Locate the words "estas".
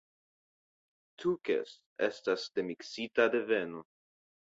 2.07-2.45